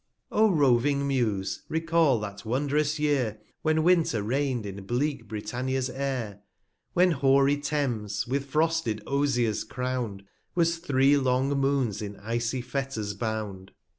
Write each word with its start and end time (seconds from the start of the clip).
roving 0.31 1.07
Muse, 1.07 1.61
recal 1.69 2.19
that 2.21 2.43
wond'rous 2.43 2.97
Year, 2.97 3.33
235 3.61 3.61
When 3.61 3.83
Winter 3.83 4.23
reign'd 4.23 4.65
in 4.65 4.83
bleak 4.85 5.27
Britannia* 5.27 5.79
Air; 5.93 6.41
When 6.93 7.11
hoary 7.11 7.57
Thames, 7.57 8.25
with 8.25 8.45
frosted 8.47 9.03
Oziers 9.05 9.63
crown'd, 9.63 10.23
Was 10.55 10.77
three 10.79 11.17
long 11.17 11.49
Moons 11.49 12.01
in 12.01 12.17
icy 12.17 12.61
Fetters 12.61 13.13
bound. 13.13 13.73